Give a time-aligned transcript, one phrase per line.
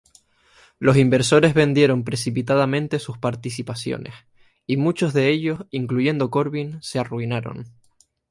[0.79, 4.15] Los inversores vendieron precipitadamente sus participaciones,
[4.65, 7.67] y muchos de ellos, incluyendo Corbin, se arruinaron.